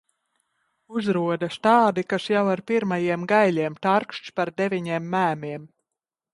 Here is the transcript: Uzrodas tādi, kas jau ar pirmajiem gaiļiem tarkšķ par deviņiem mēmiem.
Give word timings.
Uzrodas 0.99 1.57
tādi, 1.67 2.05
kas 2.13 2.25
jau 2.33 2.43
ar 2.55 2.65
pirmajiem 2.73 3.29
gaiļiem 3.35 3.79
tarkšķ 3.89 4.35
par 4.41 4.55
deviņiem 4.63 5.11
mēmiem. 5.15 5.73